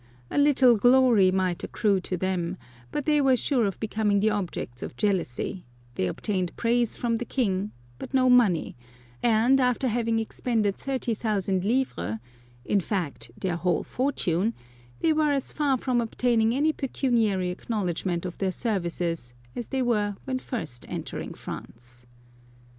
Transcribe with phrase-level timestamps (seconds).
[0.31, 2.57] A little glory might accrue to them,
[2.91, 7.23] but they were sure of becoming the objects of jealousy; they obtained praise from the
[7.23, 8.75] king, but no money;
[9.21, 12.17] and after having expended 30,000 livres—
[12.65, 14.55] in fact, their whole fortune—
[15.01, 20.15] they were as far from obtaining any pecuniary acknowledgment of their services as they were
[20.25, 22.07] when first entering France.